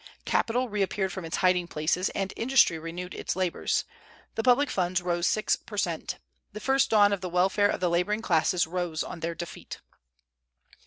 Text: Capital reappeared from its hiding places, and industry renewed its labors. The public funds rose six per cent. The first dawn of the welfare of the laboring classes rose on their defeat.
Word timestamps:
Capital 0.25 0.67
reappeared 0.67 1.11
from 1.13 1.25
its 1.25 1.37
hiding 1.45 1.67
places, 1.67 2.09
and 2.15 2.33
industry 2.35 2.79
renewed 2.79 3.13
its 3.13 3.35
labors. 3.35 3.85
The 4.33 4.41
public 4.41 4.71
funds 4.71 4.99
rose 4.99 5.27
six 5.27 5.55
per 5.55 5.77
cent. 5.77 6.17
The 6.53 6.59
first 6.59 6.89
dawn 6.89 7.13
of 7.13 7.21
the 7.21 7.29
welfare 7.29 7.69
of 7.69 7.81
the 7.81 7.89
laboring 7.91 8.23
classes 8.23 8.65
rose 8.65 9.03
on 9.03 9.19
their 9.19 9.35
defeat. 9.35 9.79